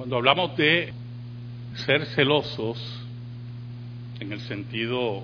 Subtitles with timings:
[0.00, 0.94] Cuando hablamos de
[1.74, 2.78] ser celosos,
[4.18, 5.22] en el sentido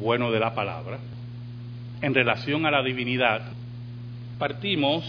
[0.00, 0.98] bueno de la palabra,
[2.02, 3.42] en relación a la divinidad,
[4.36, 5.04] partimos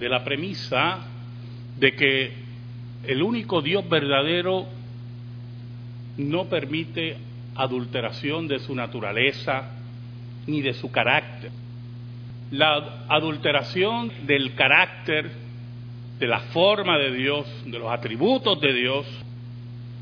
[0.00, 0.98] de la premisa
[1.78, 2.32] de que
[3.04, 4.66] el único Dios verdadero
[6.16, 7.18] no permite
[7.54, 9.70] adulteración de su naturaleza
[10.48, 11.52] ni de su carácter.
[12.50, 15.45] La adulteración del carácter,
[16.18, 19.06] de la forma de Dios, de los atributos de Dios,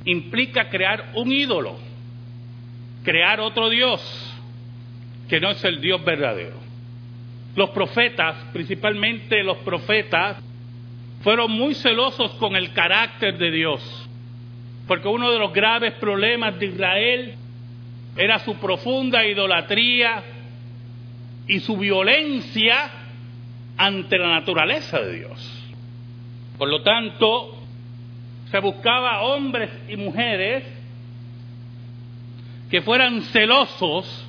[0.04, 1.76] implica crear un ídolo,
[3.02, 4.00] crear otro Dios,
[5.28, 6.56] que no es el Dios verdadero.
[7.56, 10.36] Los profetas, principalmente los profetas,
[11.22, 14.08] fueron muy celosos con el carácter de Dios,
[14.86, 17.34] porque uno de los graves problemas de Israel
[18.16, 20.22] era su profunda idolatría
[21.48, 22.90] y su violencia
[23.76, 25.53] ante la naturaleza de Dios.
[26.58, 27.58] Por lo tanto,
[28.50, 30.64] se buscaba hombres y mujeres
[32.70, 34.26] que fueran celosos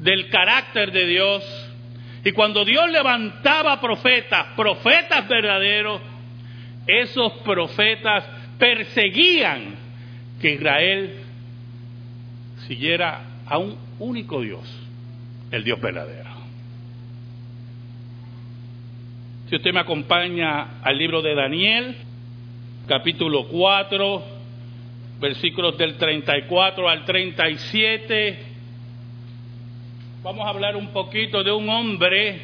[0.00, 1.70] del carácter de Dios.
[2.24, 6.00] Y cuando Dios levantaba profetas, profetas verdaderos,
[6.86, 8.24] esos profetas
[8.58, 9.76] perseguían
[10.40, 11.20] que Israel
[12.66, 14.62] siguiera a un único Dios,
[15.50, 16.23] el Dios verdadero.
[19.54, 21.94] Si usted me acompaña al libro de Daniel,
[22.88, 24.24] capítulo 4,
[25.20, 28.38] versículos del 34 al 37,
[30.24, 32.40] vamos a hablar un poquito de un hombre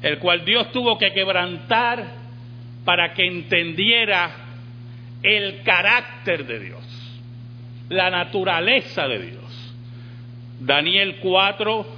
[0.00, 2.02] el cual Dios tuvo que quebrantar
[2.86, 4.30] para que entendiera
[5.22, 6.82] el carácter de Dios,
[7.90, 9.74] la naturaleza de Dios.
[10.60, 11.95] Daniel 4,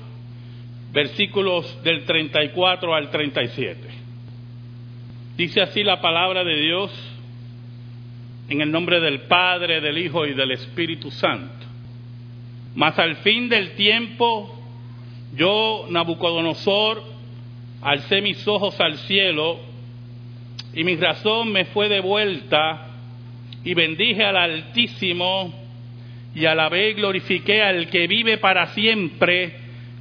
[0.92, 3.88] versículos del 34 al 37.
[5.36, 6.90] Dice así la palabra de Dios
[8.48, 11.66] en el nombre del Padre, del Hijo y del Espíritu Santo.
[12.74, 14.58] Mas al fin del tiempo,
[15.34, 17.02] yo, Nabucodonosor,
[17.82, 19.58] alcé mis ojos al cielo
[20.74, 22.88] y mi razón me fue devuelta
[23.64, 25.52] y bendije al Altísimo
[26.34, 29.57] y alabé y glorifiqué al que vive para siempre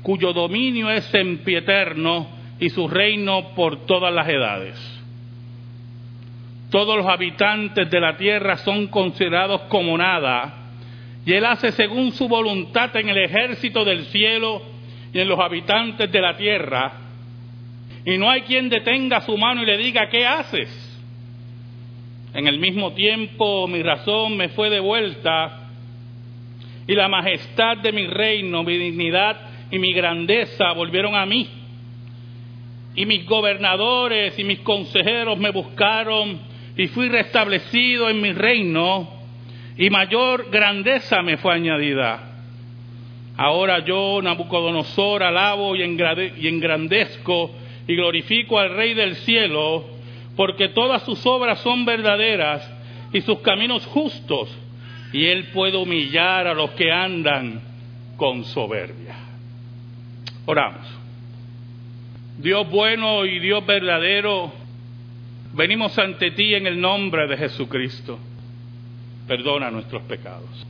[0.07, 2.29] cuyo dominio es sempieterno
[2.61, 5.01] y su reino por todas las edades.
[6.71, 10.69] Todos los habitantes de la tierra son considerados como nada,
[11.25, 14.61] y Él hace según su voluntad en el ejército del cielo
[15.11, 16.93] y en los habitantes de la tierra,
[18.05, 20.69] y no hay quien detenga su mano y le diga, ¿qué haces?
[22.33, 25.67] En el mismo tiempo mi razón me fue devuelta,
[26.87, 31.47] y la majestad de mi reino, mi dignidad y mi grandeza volvieron a mí.
[32.95, 36.39] Y mis gobernadores y mis consejeros me buscaron
[36.75, 39.17] y fui restablecido en mi reino
[39.77, 42.23] y mayor grandeza me fue añadida.
[43.37, 47.51] Ahora yo, Nabucodonosor, alabo y engrandezco
[47.87, 49.85] y glorifico al Rey del cielo,
[50.35, 52.67] porque todas sus obras son verdaderas
[53.13, 54.49] y sus caminos justos,
[55.13, 57.61] y él puede humillar a los que andan
[58.17, 59.26] con soberbia.
[60.47, 60.87] Oramos.
[62.37, 64.53] Dios bueno y Dios verdadero,
[65.53, 68.17] venimos ante ti en el nombre de Jesucristo.
[69.27, 70.65] Perdona nuestros pecados.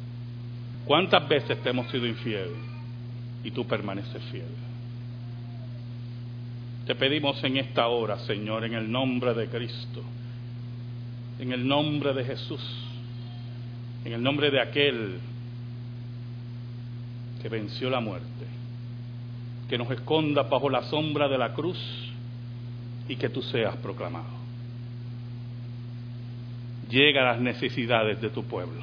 [0.83, 2.49] ¿Cuántas veces te hemos sido infiel
[3.43, 4.47] y tú permaneces fiel?
[6.87, 10.01] Te pedimos en esta hora, Señor, en el nombre de Cristo,
[11.37, 12.63] en el nombre de Jesús,
[14.05, 15.19] en el nombre de aquel
[17.43, 18.36] que venció la muerte
[19.69, 21.77] que nos esconda bajo la sombra de la cruz
[23.07, 24.37] y que tú seas proclamado.
[26.89, 28.81] Llega a las necesidades de tu pueblo.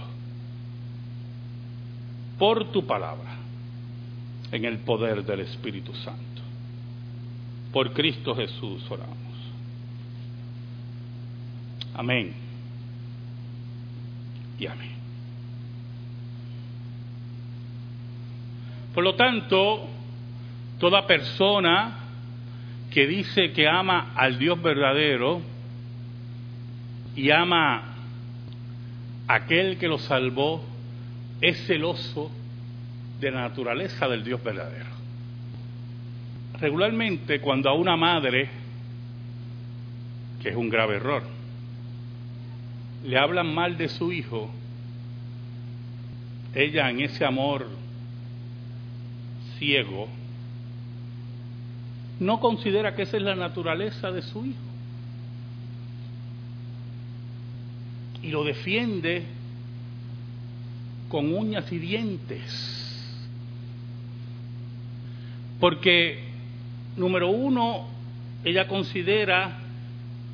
[2.38, 3.36] Por tu palabra,
[4.52, 6.42] en el poder del Espíritu Santo.
[7.72, 9.16] Por Cristo Jesús oramos.
[11.94, 12.34] Amén.
[14.58, 14.94] Y amén.
[18.94, 19.88] Por lo tanto,
[20.78, 21.98] Toda persona
[22.90, 25.40] que dice que ama al Dios verdadero
[27.16, 27.82] y ama
[29.26, 30.64] a aquel que lo salvó,
[31.40, 32.30] es celoso
[33.20, 34.94] de la naturaleza del Dios verdadero.
[36.60, 38.48] Regularmente cuando a una madre,
[40.42, 41.22] que es un grave error,
[43.04, 44.50] le hablan mal de su hijo,
[46.54, 47.66] ella en ese amor
[49.58, 50.08] ciego,
[52.20, 54.74] no considera que esa es la naturaleza de su hijo.
[58.24, 59.22] y lo defiende
[61.10, 62.40] con uñas y dientes.
[65.60, 66.24] Porque,
[66.96, 67.86] número uno,
[68.42, 69.58] ella considera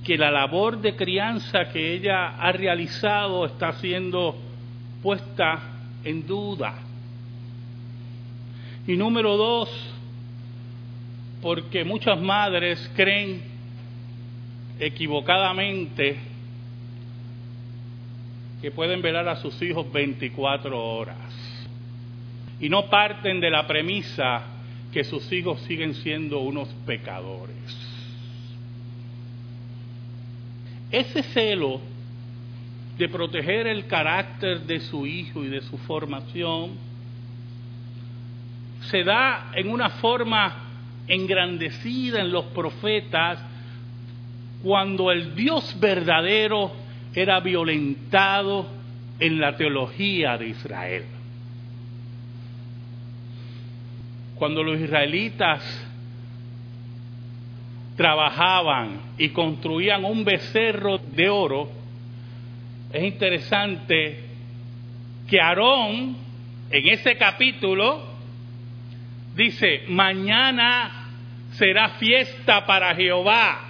[0.05, 4.37] que la labor de crianza que ella ha realizado está siendo
[5.03, 5.59] puesta
[6.05, 6.75] en duda.
[8.87, 9.69] Y número dos,
[11.43, 13.43] porque muchas madres creen
[14.79, 16.17] equivocadamente
[18.61, 21.17] que pueden velar a sus hijos 24 horas
[22.61, 24.43] y no parten de la premisa
[24.93, 27.57] que sus hijos siguen siendo unos pecadores.
[30.91, 31.81] Ese celo
[32.99, 36.73] de proteger el carácter de su hijo y de su formación
[38.91, 40.70] se da en una forma
[41.11, 43.39] engrandecida en los profetas
[44.63, 46.73] cuando el Dios verdadero
[47.15, 48.67] era violentado
[49.19, 51.05] en la teología de Israel.
[54.37, 55.63] Cuando los israelitas
[57.97, 61.69] trabajaban y construían un becerro de oro,
[62.93, 64.25] es interesante
[65.29, 66.17] que Aarón,
[66.71, 68.03] en ese capítulo,
[69.35, 71.00] dice, mañana
[71.61, 73.61] será fiesta para Jehová.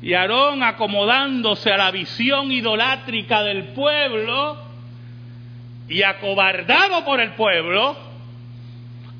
[0.00, 4.56] Y Aarón, acomodándose a la visión idolátrica del pueblo
[5.86, 7.94] y acobardado por el pueblo,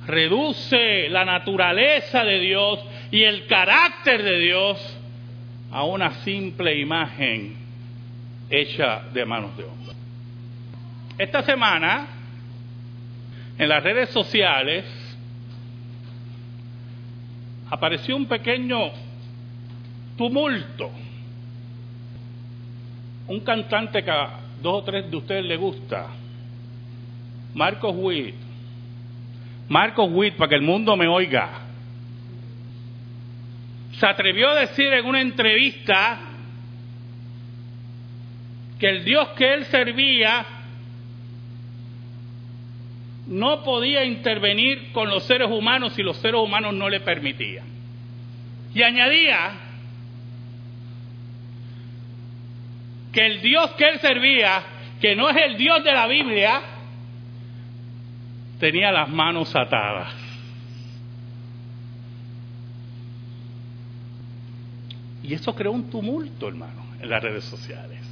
[0.07, 2.81] reduce la naturaleza de Dios
[3.11, 4.99] y el carácter de Dios
[5.71, 7.55] a una simple imagen
[8.49, 9.95] hecha de manos de hombre.
[11.19, 12.07] Esta semana,
[13.59, 15.00] en las redes sociales,
[17.71, 18.91] apareció un pequeño
[20.17, 20.91] tumulto.
[23.29, 26.09] Un cantante que a dos o tres de ustedes le gusta,
[27.55, 28.35] Marcos Witt.
[29.69, 31.49] Marcos Witt, para que el mundo me oiga.
[33.93, 36.19] Se atrevió a decir en una entrevista
[38.81, 40.45] que el Dios que él servía
[43.31, 47.65] no podía intervenir con los seres humanos si los seres humanos no le permitían.
[48.75, 49.53] Y añadía
[53.13, 54.63] que el Dios que él servía,
[55.01, 56.61] que no es el Dios de la Biblia,
[58.59, 60.13] tenía las manos atadas.
[65.23, 68.10] Y eso creó un tumulto, hermano, en las redes sociales.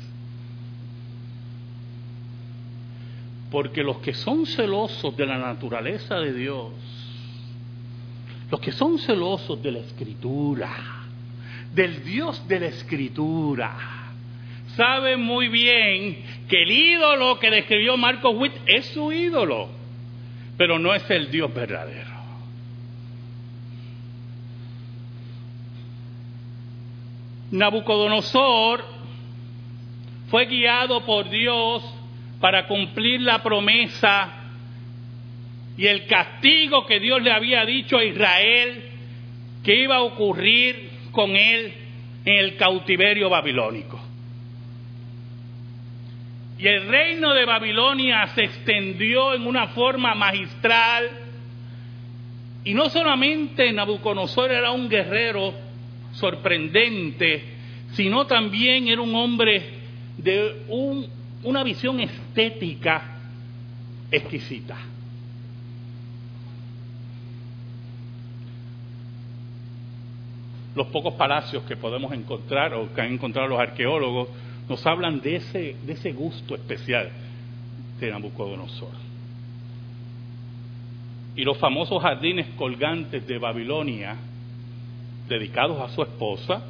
[3.51, 6.73] Porque los que son celosos de la naturaleza de Dios,
[8.51, 10.71] los que son celosos de la escritura,
[11.75, 13.77] del Dios de la escritura,
[14.77, 19.69] saben muy bien que el ídolo que describió Marco Witt es su ídolo,
[20.57, 22.19] pero no es el Dios verdadero.
[27.51, 28.85] Nabucodonosor
[30.31, 31.83] fue guiado por Dios
[32.41, 34.39] para cumplir la promesa
[35.77, 38.83] y el castigo que Dios le había dicho a Israel
[39.63, 41.73] que iba a ocurrir con él
[42.25, 44.01] en el cautiverio babilónico.
[46.59, 51.09] Y el reino de Babilonia se extendió en una forma magistral.
[52.65, 55.55] Y no solamente Nabucodonosor era un guerrero
[56.13, 57.45] sorprendente,
[57.93, 59.63] sino también era un hombre
[60.17, 60.65] de
[61.43, 63.03] una visión estética
[64.11, 64.77] exquisita.
[70.75, 74.29] Los pocos palacios que podemos encontrar o que han encontrado los arqueólogos
[74.69, 77.11] nos hablan de ese, de ese gusto especial
[77.99, 78.93] de Nabucodonosor.
[81.35, 84.17] Y los famosos jardines colgantes de Babilonia,
[85.29, 86.63] dedicados a su esposa,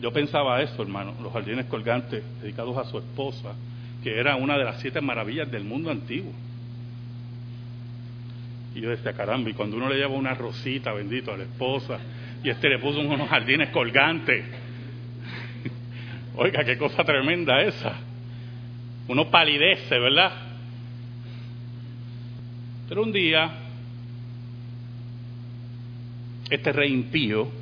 [0.00, 3.54] yo pensaba eso, hermano, los jardines colgantes dedicados a su esposa,
[4.02, 6.32] que era una de las siete maravillas del mundo antiguo.
[8.74, 11.98] Y yo decía, caramba, y cuando uno le lleva una rosita, bendito, a la esposa,
[12.44, 14.44] y este le puso unos jardines colgantes.
[16.36, 17.94] Oiga, qué cosa tremenda esa.
[19.08, 20.32] Uno palidece, ¿verdad?
[22.88, 23.50] Pero un día,
[26.50, 27.57] este rey impío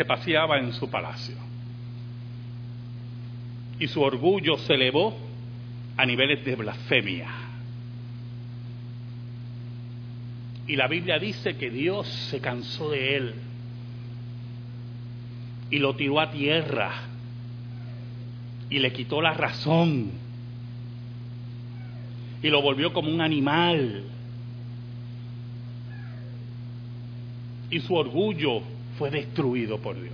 [0.00, 1.36] se paseaba en su palacio.
[3.78, 5.14] Y su orgullo se elevó
[5.94, 7.28] a niveles de blasfemia.
[10.66, 13.34] Y la Biblia dice que Dios se cansó de él
[15.70, 16.92] y lo tiró a tierra
[18.70, 20.12] y le quitó la razón
[22.42, 24.04] y lo volvió como un animal.
[27.70, 30.12] Y su orgullo fue destruido por Dios.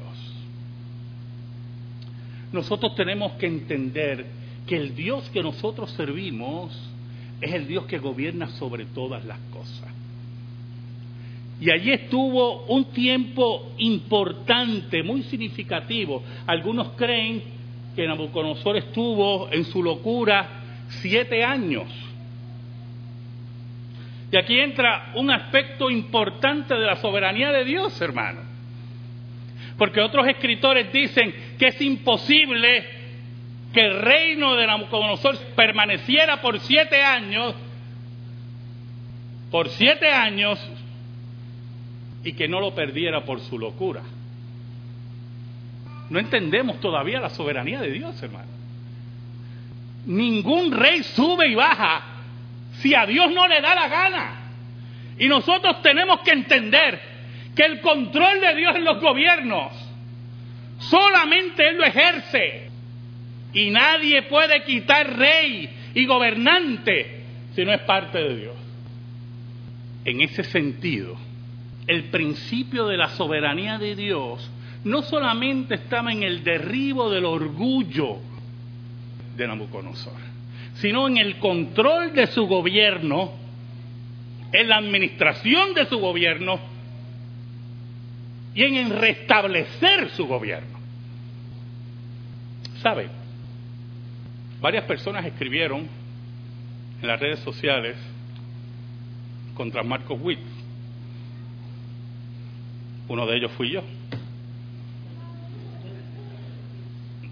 [2.52, 4.26] Nosotros tenemos que entender
[4.64, 6.70] que el Dios que nosotros servimos
[7.40, 9.92] es el Dios que gobierna sobre todas las cosas.
[11.60, 16.22] Y allí estuvo un tiempo importante, muy significativo.
[16.46, 17.42] Algunos creen
[17.96, 20.48] que Nabucodonosor estuvo en su locura
[21.02, 21.88] siete años.
[24.30, 28.45] Y aquí entra un aspecto importante de la soberanía de Dios, hermano.
[29.78, 32.86] Porque otros escritores dicen que es imposible
[33.72, 37.54] que el reino de Nabucodonosor permaneciera por siete años,
[39.50, 40.58] por siete años,
[42.24, 44.02] y que no lo perdiera por su locura.
[46.08, 48.48] No entendemos todavía la soberanía de Dios, hermano.
[50.06, 52.02] Ningún rey sube y baja
[52.80, 54.30] si a Dios no le da la gana.
[55.18, 57.15] Y nosotros tenemos que entender
[57.56, 59.72] que el control de Dios en los gobiernos
[60.78, 62.70] solamente Él lo ejerce.
[63.54, 67.22] Y nadie puede quitar rey y gobernante
[67.54, 68.54] si no es parte de Dios.
[70.04, 71.16] En ese sentido,
[71.86, 74.50] el principio de la soberanía de Dios
[74.84, 78.18] no solamente estaba en el derribo del orgullo
[79.34, 80.20] de Nabucodonosor,
[80.74, 83.32] sino en el control de su gobierno,
[84.52, 86.75] en la administración de su gobierno
[88.56, 90.78] y en restablecer su gobierno.
[92.82, 93.08] ¿Sabe?
[94.60, 95.86] Varias personas escribieron
[97.00, 97.96] en las redes sociales
[99.54, 100.40] contra Marcos Witt
[103.08, 103.82] uno de ellos fui yo.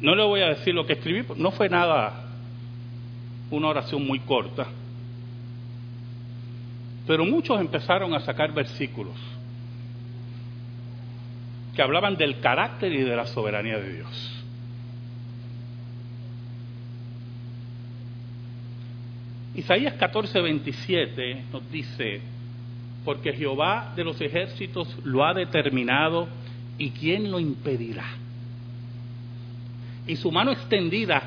[0.01, 2.29] No le voy a decir lo que escribí, no fue nada,
[3.51, 4.67] una oración muy corta.
[7.07, 9.17] Pero muchos empezaron a sacar versículos
[11.75, 14.45] que hablaban del carácter y de la soberanía de Dios.
[19.55, 22.21] Isaías 14, 27 nos dice,
[23.05, 26.29] porque Jehová de los ejércitos lo ha determinado
[26.77, 28.07] y quién lo impedirá.
[30.07, 31.23] Y su mano extendida,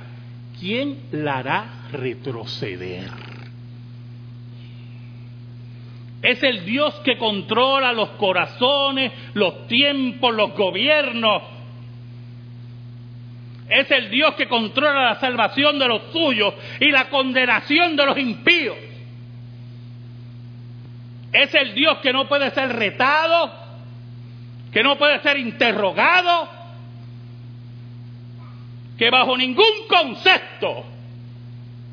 [0.59, 3.36] ¿quién la hará retroceder?
[6.21, 11.43] Es el Dios que controla los corazones, los tiempos, los gobiernos.
[13.69, 18.17] Es el Dios que controla la salvación de los suyos y la condenación de los
[18.17, 18.77] impíos.
[21.31, 23.51] Es el Dios que no puede ser retado,
[24.71, 26.49] que no puede ser interrogado,
[28.97, 30.83] que bajo ningún concepto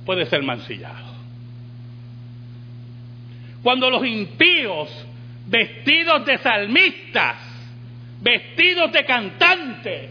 [0.06, 1.13] puede ser mancillado.
[3.64, 4.90] Cuando los impíos,
[5.46, 7.36] vestidos de salmistas,
[8.20, 10.10] vestidos de cantantes,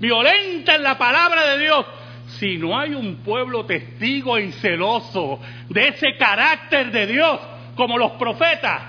[0.00, 1.84] violentan la palabra de Dios,
[2.38, 5.38] si no hay un pueblo testigo y celoso
[5.68, 7.38] de ese carácter de Dios,
[7.74, 8.80] como los profetas,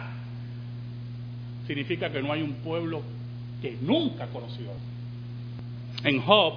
[1.68, 3.04] significa que no hay un pueblo
[3.62, 4.72] que nunca conoció.
[6.06, 6.54] En Job,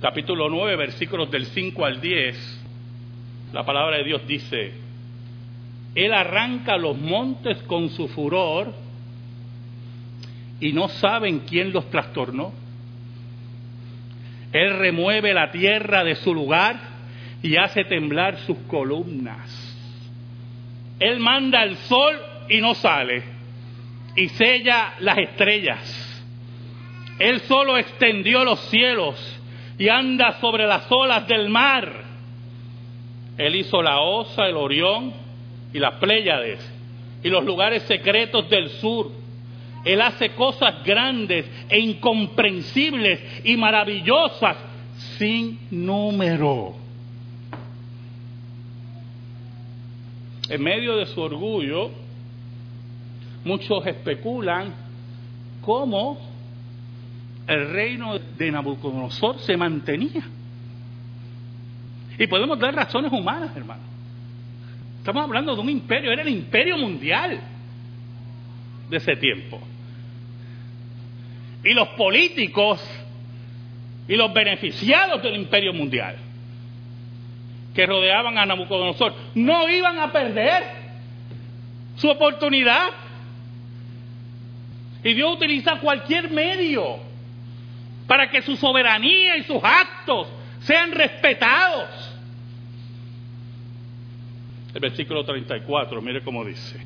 [0.00, 2.60] capítulo 9, versículos del 5 al 10,
[3.52, 4.87] la palabra de Dios dice,
[5.98, 8.72] Él arranca los montes con su furor
[10.60, 12.52] y no saben quién los trastornó.
[14.52, 16.78] Él remueve la tierra de su lugar
[17.42, 19.50] y hace temblar sus columnas.
[21.00, 22.16] Él manda el sol
[22.48, 23.24] y no sale,
[24.14, 26.24] y sella las estrellas.
[27.18, 29.16] Él solo extendió los cielos
[29.76, 32.04] y anda sobre las olas del mar.
[33.36, 35.26] Él hizo la Osa, el Orión
[35.72, 36.60] y las Pléyades
[37.22, 39.10] y los lugares secretos del sur.
[39.84, 44.56] Él hace cosas grandes e incomprensibles y maravillosas
[45.18, 46.88] sin número.
[50.48, 51.90] en medio de su orgullo,
[53.44, 54.74] muchos especulan
[55.60, 56.18] cómo
[57.46, 60.22] el reino de Nabucodonosor se mantenía.
[62.18, 63.82] Y podemos dar razones humanas, hermano.
[65.08, 67.40] Estamos hablando de un imperio, era el imperio mundial
[68.90, 69.58] de ese tiempo.
[71.64, 72.78] Y los políticos
[74.06, 76.14] y los beneficiados del imperio mundial
[77.74, 80.62] que rodeaban a Nabucodonosor no iban a perder
[81.96, 82.90] su oportunidad.
[85.02, 86.98] Y Dios utiliza cualquier medio
[88.06, 90.28] para que su soberanía y sus actos
[90.60, 92.17] sean respetados.
[94.78, 96.78] El versículo 34, mire cómo dice.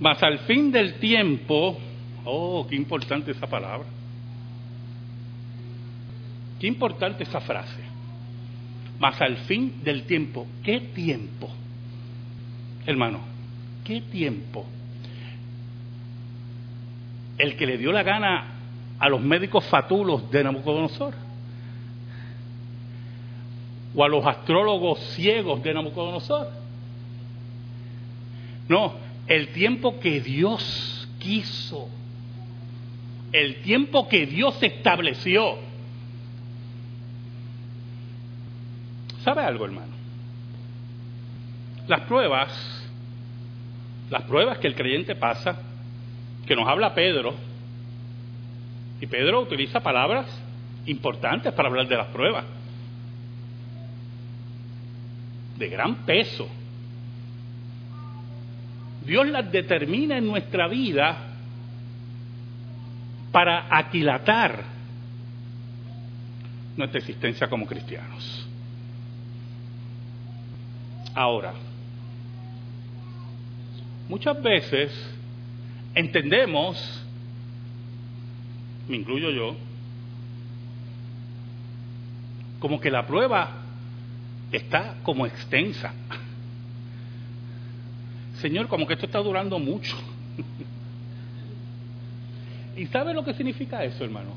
[0.00, 1.78] Mas al fin del tiempo,
[2.24, 3.86] oh, qué importante esa palabra.
[6.58, 7.82] Qué importante esa frase.
[8.98, 11.50] Mas al fin del tiempo, ¿qué tiempo?
[12.86, 13.20] Hermano,
[13.84, 14.64] ¿qué tiempo?
[17.36, 18.46] El que le dio la gana
[18.98, 21.12] a los médicos fatulos de Nabucodonosor.
[23.94, 26.63] O a los astrólogos ciegos de Nabucodonosor.
[28.68, 28.94] No,
[29.26, 31.88] el tiempo que Dios quiso.
[33.32, 35.58] El tiempo que Dios estableció.
[39.22, 39.92] ¿Sabe algo, hermano?
[41.88, 42.88] Las pruebas,
[44.10, 45.58] las pruebas que el creyente pasa,
[46.46, 47.34] que nos habla Pedro,
[49.00, 50.26] y Pedro utiliza palabras
[50.86, 52.44] importantes para hablar de las pruebas,
[55.58, 56.48] de gran peso.
[59.06, 61.16] Dios las determina en nuestra vida
[63.30, 64.64] para aquilatar
[66.76, 68.48] nuestra existencia como cristianos.
[71.14, 71.52] Ahora,
[74.08, 74.92] muchas veces
[75.94, 77.04] entendemos,
[78.88, 79.56] me incluyo yo,
[82.58, 83.50] como que la prueba
[84.50, 85.92] está como extensa.
[88.40, 89.96] Señor, como que esto está durando mucho.
[92.76, 94.30] ¿Y sabe lo que significa eso, hermano?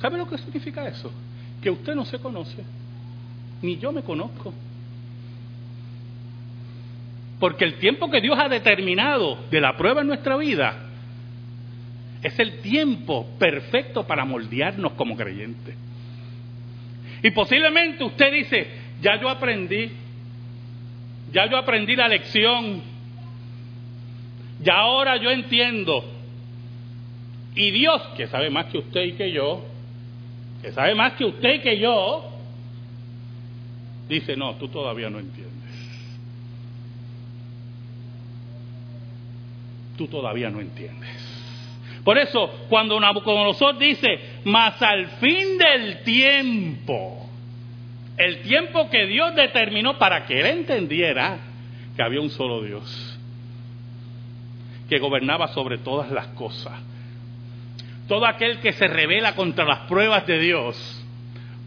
[0.00, 1.12] ¿Sabe lo que significa eso?
[1.62, 2.64] Que usted no se conoce,
[3.60, 4.52] ni yo me conozco.
[7.38, 10.88] Porque el tiempo que Dios ha determinado de la prueba en nuestra vida
[12.22, 15.74] es el tiempo perfecto para moldearnos como creyentes.
[17.22, 18.66] Y posiblemente usted dice,
[19.00, 19.90] ya yo aprendí,
[21.32, 22.82] ya yo aprendí la lección,
[24.60, 26.04] ya ahora yo entiendo.
[27.54, 29.64] Y Dios, que sabe más que usted y que yo,
[30.62, 32.30] que sabe más que usted y que yo,
[34.08, 35.52] dice, no, tú todavía no entiendes.
[39.96, 41.10] tú todavía no entiendes.
[42.04, 47.21] Por eso, cuando Nabucodonosor dice, mas al fin del tiempo,
[48.16, 51.38] el tiempo que Dios determinó para que él entendiera
[51.96, 53.18] que había un solo Dios,
[54.88, 56.74] que gobernaba sobre todas las cosas.
[58.08, 61.04] Todo aquel que se revela contra las pruebas de Dios,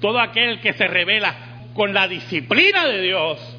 [0.02, 1.36] todo aquel que se revela
[1.74, 3.58] con la disciplina de Dios,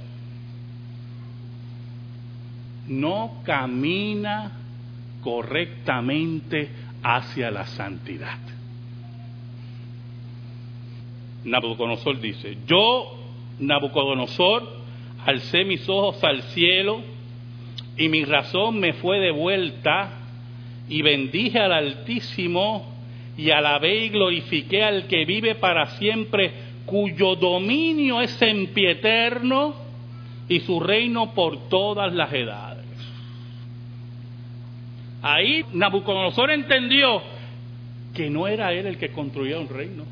[2.86, 4.52] no camina
[5.22, 6.70] correctamente
[7.02, 8.38] hacia la santidad.
[11.46, 13.16] Nabucodonosor dice, yo,
[13.60, 14.68] Nabucodonosor,
[15.24, 17.00] alcé mis ojos al cielo
[17.96, 20.10] y mi razón me fue devuelta
[20.88, 22.92] y bendije al Altísimo
[23.36, 26.52] y alabé y glorifiqué al que vive para siempre,
[26.84, 29.74] cuyo dominio es sempieterno
[30.48, 32.84] y su reino por todas las edades.
[35.22, 37.22] Ahí Nabucodonosor entendió
[38.14, 40.04] que no era él el que construía un reino,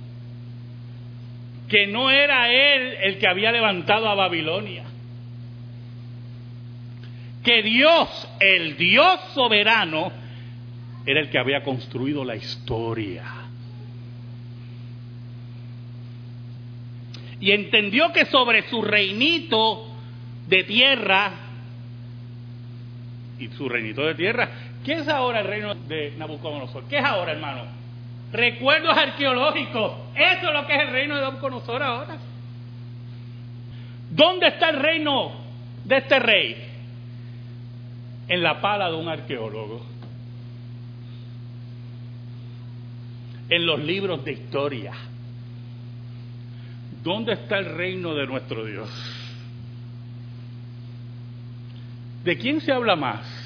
[1.68, 4.85] que no era él el que había levantado a Babilonia,
[7.42, 10.12] que Dios, el Dios soberano,
[11.07, 13.24] era el que había construido la historia.
[17.40, 19.90] Y entendió que sobre su reinito
[20.46, 21.33] de tierra,
[23.38, 24.48] y su reinito de tierra
[24.85, 26.85] ¿Qué es ahora el reino de Nabucodonosor?
[26.88, 27.62] ¿Qué es ahora, hermano?
[28.35, 29.92] Recuerdos arqueológicos.
[30.16, 32.16] Eso es lo que es el reino de Nabucodonosor ahora.
[34.11, 35.33] ¿Dónde está el reino
[35.85, 36.57] de este rey?
[38.27, 39.87] En la pala de un arqueólogo.
[43.49, 44.94] En los libros de historia.
[47.05, 48.90] ¿Dónde está el reino de nuestro Dios?
[52.25, 53.44] ¿De quién se habla más?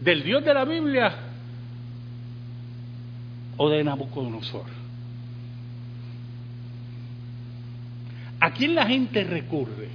[0.00, 1.12] del Dios de la Biblia
[3.62, 4.64] o de Nabucodonosor?
[8.40, 9.88] ¿A quién la gente recurre?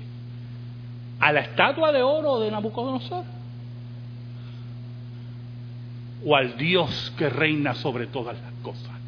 [1.19, 3.25] ¿A la estatua de oro de Nabucodonosor?
[6.23, 8.99] ¿O al Dios que reina sobre todas las cosas?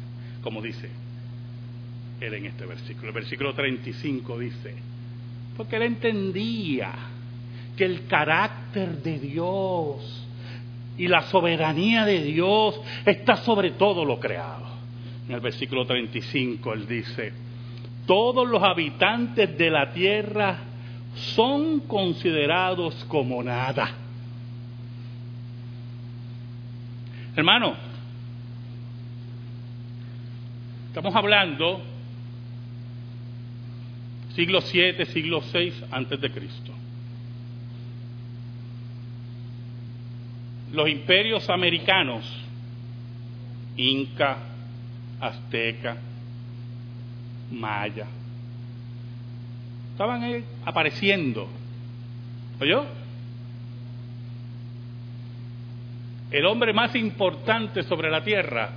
[0.42, 0.90] Como dice
[2.20, 3.08] él en este versículo.
[3.10, 4.74] El versículo 35 dice,
[5.56, 6.90] porque él entendía
[7.76, 10.27] que el carácter de Dios
[10.98, 14.66] y la soberanía de Dios está sobre todo lo creado.
[15.28, 17.32] En el versículo 35 él dice,
[18.06, 20.58] todos los habitantes de la tierra
[21.14, 23.90] son considerados como nada.
[27.36, 27.74] Hermano,
[30.88, 31.80] estamos hablando
[34.34, 36.77] siglo 7, siglo 6 antes de Cristo.
[40.72, 42.24] Los imperios americanos,
[43.76, 44.36] Inca,
[45.20, 45.96] Azteca,
[47.50, 48.06] Maya,
[49.92, 51.48] estaban apareciendo.
[52.60, 52.84] ¿Oyó?
[56.30, 58.70] El hombre más importante sobre la tierra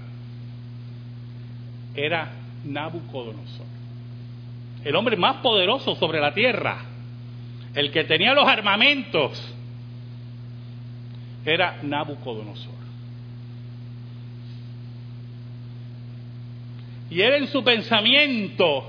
[1.96, 2.32] era
[2.64, 3.66] Nabucodonosor.
[4.84, 6.78] El hombre más poderoso sobre la tierra,
[7.76, 9.51] el que tenía los armamentos,
[11.46, 12.82] era Nabucodonosor.
[17.10, 18.88] Y él en su pensamiento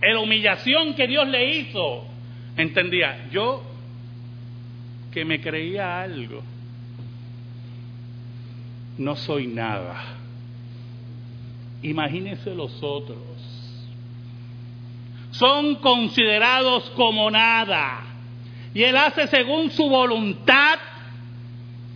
[0.00, 2.04] en la humillación que Dios le hizo,
[2.56, 3.62] entendía, yo
[5.12, 6.42] que me creía algo,
[8.98, 10.16] no soy nada.
[11.82, 13.18] Imagínense los otros.
[15.30, 18.02] Son considerados como nada.
[18.74, 20.78] Y Él hace según su voluntad,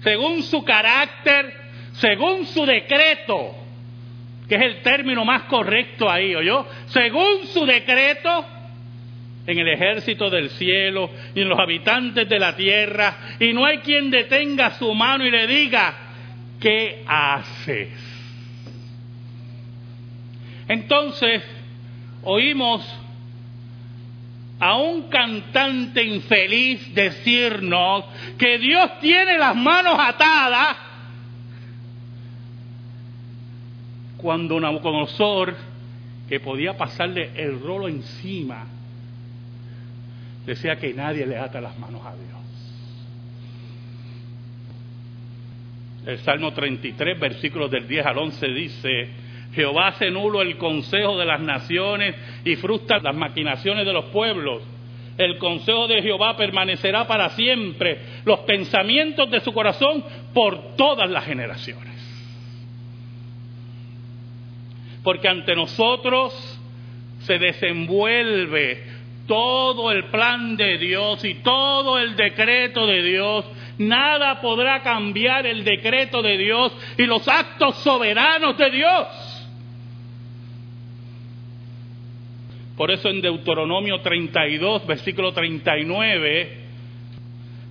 [0.02, 1.54] según su carácter,
[1.92, 3.60] según su decreto
[4.50, 6.66] que es el término más correcto ahí, ¿oyó?
[6.86, 8.44] Según su decreto,
[9.46, 13.78] en el ejército del cielo y en los habitantes de la tierra, y no hay
[13.78, 15.94] quien detenga su mano y le diga,
[16.60, 17.90] ¿qué haces?
[20.66, 21.44] Entonces,
[22.24, 22.84] oímos
[24.60, 28.04] a un cantante infeliz decirnos
[28.38, 30.76] que Dios tiene las manos atadas
[34.18, 35.56] cuando Nabucodonosor,
[36.28, 38.66] que podía pasarle el rolo encima,
[40.44, 42.40] decía que nadie le ata las manos a Dios.
[46.06, 49.08] El Salmo 33, versículos del 10 al 11 dice,
[49.52, 54.62] Jehová hace nulo el consejo de las naciones y frustra las maquinaciones de los pueblos.
[55.18, 61.24] El consejo de Jehová permanecerá para siempre, los pensamientos de su corazón por todas las
[61.24, 61.90] generaciones.
[65.02, 66.32] porque ante nosotros
[67.20, 68.84] se desenvuelve
[69.26, 73.44] todo el plan de Dios y todo el decreto de Dios.
[73.78, 79.06] Nada podrá cambiar el decreto de Dios y los actos soberanos de Dios.
[82.80, 86.56] Por eso en Deuteronomio 32, versículo 39,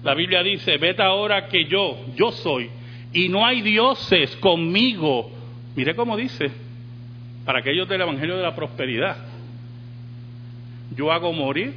[0.03, 2.69] la Biblia dice, vete ahora que yo, yo soy,
[3.11, 5.31] y no hay dioses conmigo.
[5.75, 6.51] Mire cómo dice,
[7.43, 9.17] para aquellos del Evangelio de la Prosperidad.
[10.95, 11.73] Yo hago morir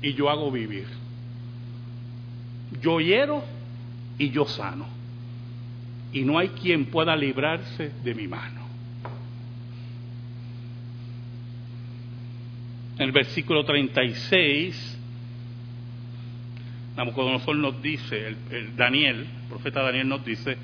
[0.00, 0.86] y yo hago vivir.
[2.80, 3.42] Yo hiero
[4.16, 4.86] y yo sano.
[6.12, 8.61] Y no hay quien pueda librarse de mi mano.
[12.98, 14.98] En el versículo 36,
[16.96, 20.56] Nabucodonosor nos dice, el, Daniel, el profeta Daniel nos dice,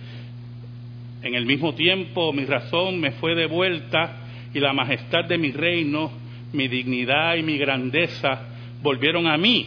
[1.23, 4.17] en el mismo tiempo mi razón me fue devuelta
[4.53, 6.13] y la majestad de mi reino,
[6.53, 8.43] mi dignidad y mi grandeza
[8.83, 9.67] volvieron a mí.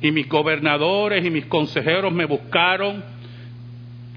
[0.00, 3.02] Y mis gobernadores y mis consejeros me buscaron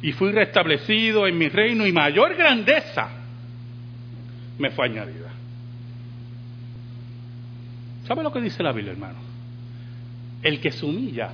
[0.01, 3.09] y fui restablecido en mi reino y mayor grandeza
[4.59, 5.32] me fue añadida.
[8.03, 9.19] ¿Sabe lo que dice la Biblia, hermano?
[10.41, 11.31] El que se humilla,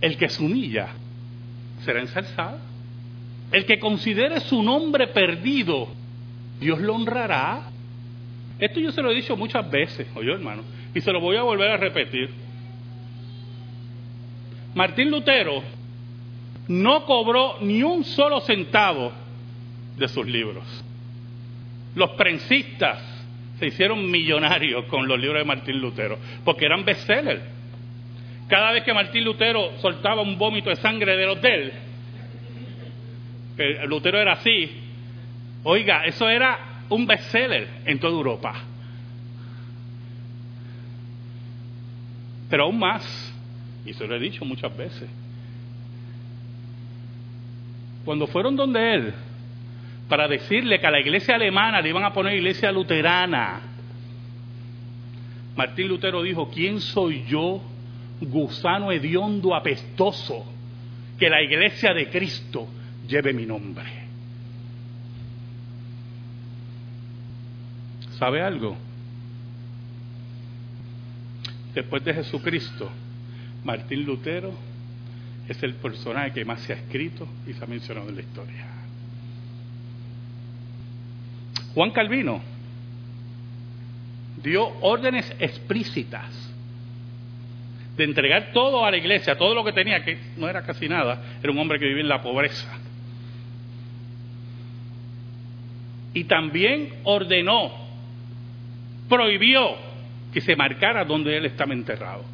[0.00, 0.88] el que se humilla
[1.84, 2.58] será ensalzado.
[3.52, 5.88] El que considere su nombre perdido,
[6.60, 7.70] Dios lo honrará.
[8.58, 10.62] Esto yo se lo he dicho muchas veces, oye hermano,
[10.94, 12.30] y se lo voy a volver a repetir.
[14.74, 15.62] Martín Lutero
[16.68, 19.10] no cobró ni un solo centavo
[19.96, 20.64] de sus libros.
[21.96, 23.09] Los prensistas
[23.60, 27.42] se hicieron millonarios con los libros de Martín Lutero, porque eran bestsellers.
[28.48, 31.72] Cada vez que Martín Lutero soltaba un vómito de sangre de los de él,
[33.86, 34.70] Lutero era así,
[35.62, 38.54] oiga, eso era un bestseller en toda Europa.
[42.48, 43.34] Pero aún más,
[43.84, 45.08] y se lo he dicho muchas veces,
[48.06, 49.14] cuando fueron donde él,
[50.10, 53.62] para decirle que a la iglesia alemana le iban a poner iglesia luterana,
[55.56, 57.62] Martín Lutero dijo, ¿quién soy yo,
[58.20, 60.44] gusano hediondo apestoso?
[61.20, 62.66] que la iglesia de Cristo
[63.06, 63.84] lleve mi nombre.
[68.18, 68.76] ¿Sabe algo?
[71.74, 72.90] Después de Jesucristo,
[73.64, 74.52] Martín Lutero
[75.46, 78.79] es el personaje que más se ha escrito y se ha mencionado en la historia.
[81.74, 82.40] Juan Calvino
[84.42, 86.50] dio órdenes explícitas
[87.96, 91.22] de entregar todo a la iglesia, todo lo que tenía, que no era casi nada,
[91.42, 92.78] era un hombre que vivía en la pobreza.
[96.14, 97.72] Y también ordenó,
[99.08, 99.76] prohibió
[100.32, 102.24] que se marcara donde él estaba enterrado.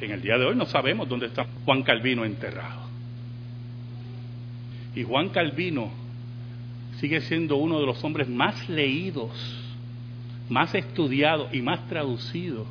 [0.00, 2.82] En el día de hoy no sabemos dónde está Juan Calvino enterrado.
[4.94, 5.90] Y Juan Calvino
[7.02, 9.32] sigue siendo uno de los hombres más leídos,
[10.48, 12.68] más estudiados y más traducidos,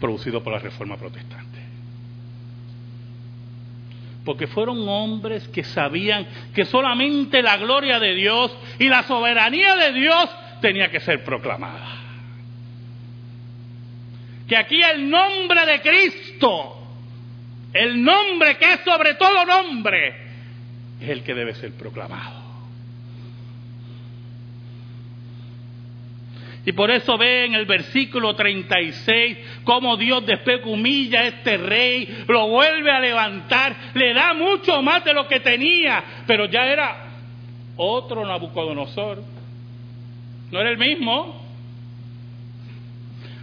[0.00, 1.60] producidos por la Reforma Protestante.
[4.24, 9.92] Porque fueron hombres que sabían que solamente la gloria de Dios y la soberanía de
[9.92, 10.28] Dios
[10.60, 12.02] tenía que ser proclamada
[14.48, 16.76] que aquí el nombre de Cristo,
[17.72, 20.14] el nombre que es sobre todo nombre,
[21.00, 22.35] es el que debe ser proclamado.
[26.66, 32.24] Y por eso ve en el versículo 36 cómo Dios después humilla a este rey,
[32.26, 37.06] lo vuelve a levantar, le da mucho más de lo que tenía, pero ya era
[37.76, 39.22] otro Nabucodonosor.
[40.50, 41.40] No era el mismo.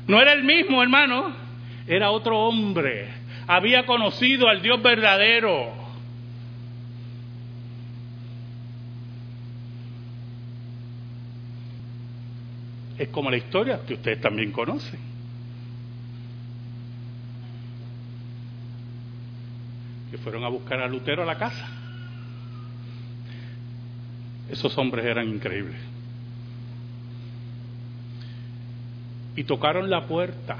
[0.05, 1.33] No era el mismo, hermano,
[1.87, 3.07] era otro hombre.
[3.47, 5.82] Había conocido al Dios verdadero.
[13.03, 14.99] Es como la historia que ustedes también conocen.
[20.09, 21.67] Que fueron a buscar a Lutero a la casa.
[24.49, 25.93] Esos hombres eran increíbles.
[29.35, 30.57] y tocaron la puerta.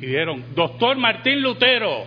[0.00, 2.04] Y dijeron, doctor Martín Lutero.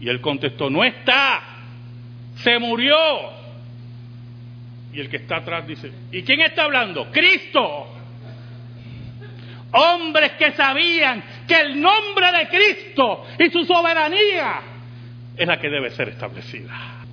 [0.00, 1.42] Y él contestó, no está,
[2.36, 2.96] se murió.
[4.92, 7.10] Y el que está atrás dice, ¿y quién está hablando?
[7.10, 7.94] Cristo.
[9.72, 14.60] Hombres que sabían que el nombre de Cristo y su soberanía
[15.36, 17.04] es la que debe ser establecida.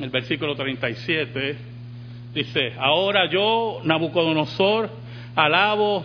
[0.00, 1.74] El versículo 37
[2.34, 4.90] Dice, ahora yo, Nabucodonosor,
[5.36, 6.04] alabo,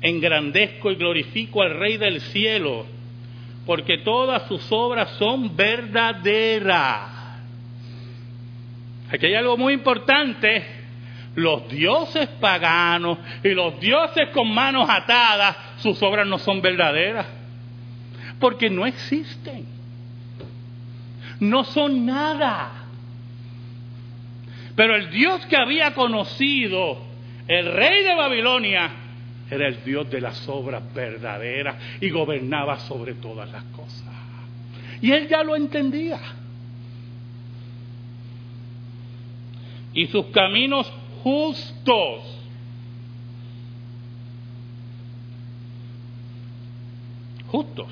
[0.00, 2.86] engrandezco y glorifico al Rey del cielo,
[3.64, 7.15] porque todas sus obras son verdaderas.
[9.10, 10.64] Aquí hay algo muy importante.
[11.34, 17.26] Los dioses paganos y los dioses con manos atadas, sus obras no son verdaderas,
[18.40, 19.66] porque no existen.
[21.40, 22.70] No son nada.
[24.74, 26.98] Pero el Dios que había conocido
[27.48, 28.90] el rey de Babilonia
[29.50, 34.04] era el Dios de las obras verdaderas y gobernaba sobre todas las cosas.
[35.00, 36.18] Y él ya lo entendía.
[39.96, 40.88] Y sus caminos
[41.24, 42.22] justos.
[47.48, 47.88] Justos.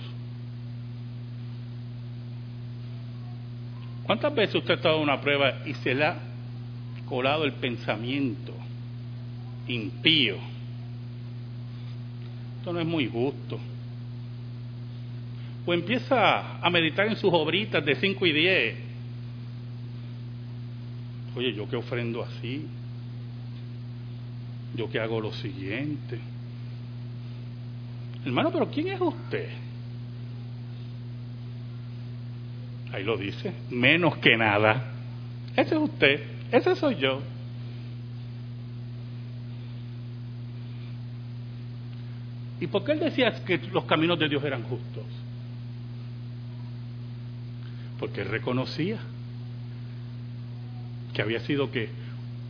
[4.04, 6.16] ¿Cuántas veces usted ha estado en una prueba y se la
[7.04, 8.52] colado el pensamiento
[9.68, 10.36] impío.
[12.58, 13.58] Esto no es muy justo.
[15.66, 18.76] O empieza a meditar en sus obritas de 5 y 10.
[21.36, 22.66] Oye, yo que ofrendo así.
[24.76, 26.18] Yo que hago lo siguiente.
[28.24, 29.48] Hermano, pero ¿quién es usted?
[32.92, 34.92] Ahí lo dice, menos que nada.
[35.56, 36.22] Ese es usted.
[36.52, 37.20] Ese soy yo.
[42.60, 45.04] ¿Y por qué él decía que los caminos de Dios eran justos?
[47.98, 48.98] Porque él reconocía
[51.14, 51.88] que había sido que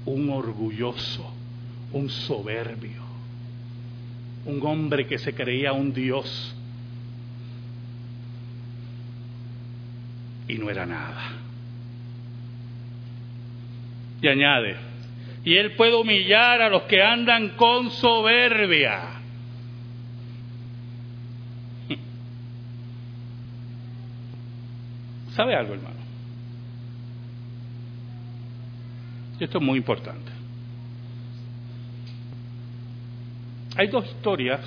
[0.07, 1.33] un orgulloso,
[1.93, 3.05] un soberbio,
[4.47, 6.57] un hombre que se creía un Dios
[10.49, 11.33] y no era nada.
[14.21, 14.77] Y añade,
[15.45, 19.21] y él puede humillar a los que andan con soberbia.
[25.35, 26.04] ¿Sabe algo, hermano?
[29.41, 30.31] Esto es muy importante.
[33.77, 34.61] Hay dos historias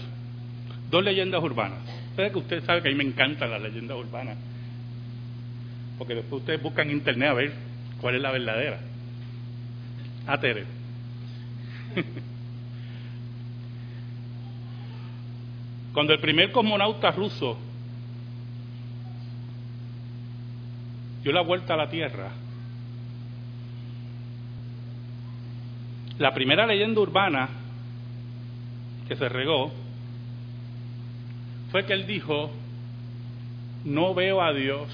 [0.90, 1.80] dos leyendas urbanas.
[2.12, 4.38] Ustedes que usted sabe que a mí me encantan las leyendas urbanas.
[5.98, 7.54] Porque después ustedes buscan en internet a ver
[8.00, 8.80] cuál es la verdadera.
[10.26, 10.66] Ah, Tere.
[15.94, 17.58] Cuando el primer cosmonauta ruso
[21.24, 22.30] dio la vuelta a la Tierra,
[26.20, 27.50] la primera leyenda urbana
[29.08, 29.72] que se regó
[31.72, 32.50] fue que él dijo,
[33.84, 34.88] no veo a Dios.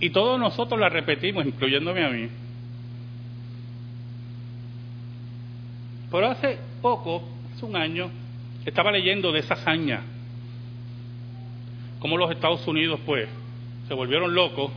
[0.00, 2.28] Y todos nosotros la repetimos, incluyéndome a mí.
[6.10, 7.22] Pero hace poco,
[7.54, 8.10] hace un año,
[8.64, 10.02] estaba leyendo de esa hazaña,
[11.98, 13.28] cómo los Estados Unidos pues
[13.88, 14.70] se volvieron locos,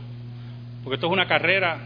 [0.82, 1.78] porque esto es una carrera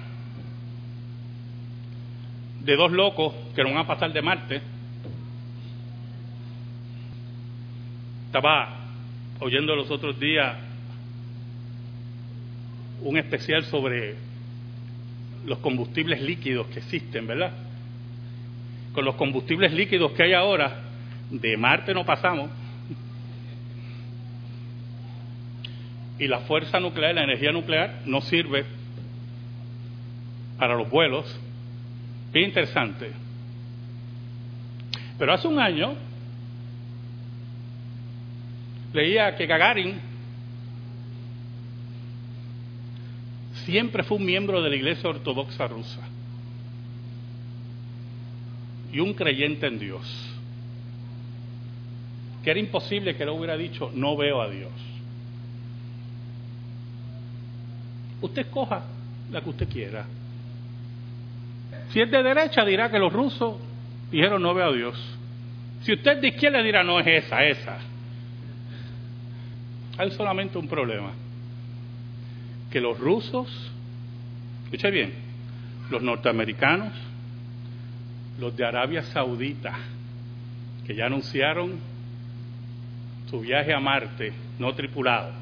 [2.65, 4.61] de dos locos que no van a pasar de Marte.
[8.27, 8.77] Estaba
[9.41, 10.57] oyendo los otros días
[13.03, 14.15] un especial sobre
[15.45, 17.53] los combustibles líquidos que existen, ¿verdad?
[18.95, 20.83] Con los combustibles líquidos que hay ahora,
[21.31, 22.51] de Marte no pasamos.
[26.19, 28.65] Y la fuerza nuclear, la energía nuclear, no sirve
[30.59, 31.27] para los vuelos.
[32.33, 33.13] Bien interesante.
[35.19, 35.95] Pero hace un año
[38.93, 40.01] leía que Gagarin
[43.65, 46.01] siempre fue un miembro de la Iglesia Ortodoxa rusa
[48.93, 50.29] y un creyente en Dios.
[52.43, 54.73] Que era imposible que él hubiera dicho, no veo a Dios.
[58.21, 58.85] Usted coja
[59.31, 60.07] la que usted quiera.
[61.93, 63.57] Si es de derecha, dirá que los rusos
[64.11, 65.19] dijeron no veo a Dios.
[65.83, 67.79] Si usted es de izquierda, dirá no es esa, esa.
[69.99, 71.11] Hay solamente un problema.
[72.71, 73.71] Que los rusos,
[74.65, 75.13] escuche bien,
[75.91, 76.95] los norteamericanos,
[78.41, 79.75] los de Arabia Saudita,
[80.87, 81.79] que ya anunciaron
[83.29, 85.33] su viaje a Marte no tripulado,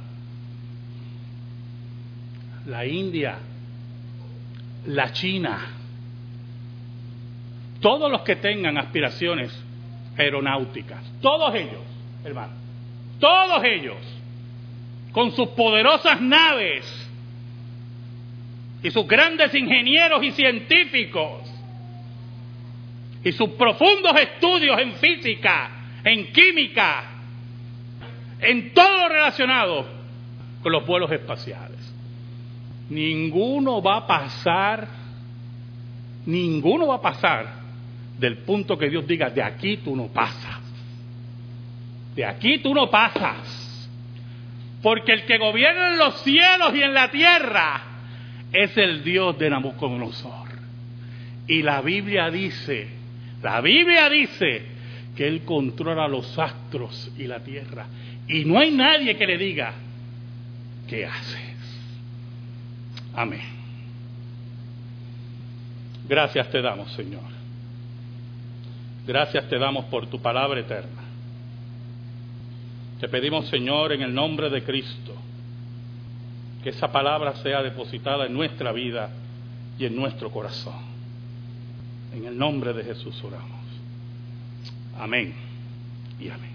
[2.67, 3.39] la India,
[4.87, 5.80] la China,
[7.81, 9.53] todos los que tengan aspiraciones
[10.17, 11.83] aeronáuticas, todos ellos,
[12.25, 12.53] hermano,
[13.19, 13.97] todos ellos,
[15.13, 17.09] con sus poderosas naves
[18.83, 21.51] y sus grandes ingenieros y científicos
[23.25, 25.71] y sus profundos estudios en física,
[26.05, 27.05] en química,
[28.41, 29.87] en todo lo relacionado
[30.63, 31.79] con los vuelos espaciales.
[32.89, 34.89] Ninguno va a pasar,
[36.27, 37.60] ninguno va a pasar
[38.21, 40.61] del punto que Dios diga, de aquí tú no pasas.
[42.15, 43.89] De aquí tú no pasas.
[44.83, 47.83] Porque el que gobierna en los cielos y en la tierra
[48.53, 50.49] es el Dios de Nabucodonosor.
[51.49, 52.89] Y la Biblia dice,
[53.43, 54.67] la Biblia dice
[55.17, 57.87] que Él controla los astros y la tierra.
[58.29, 59.73] Y no hay nadie que le diga,
[60.87, 61.41] ¿qué haces?
[63.15, 63.41] Amén.
[66.09, 67.40] Gracias te damos, Señor.
[69.07, 71.03] Gracias te damos por tu palabra eterna.
[73.01, 75.15] Te pedimos, Señor, en el nombre de Cristo,
[76.63, 79.11] que esa palabra sea depositada en nuestra vida
[79.79, 80.91] y en nuestro corazón.
[82.13, 83.61] En el nombre de Jesús oramos.
[84.99, 85.35] Amén
[86.21, 86.50] y amén.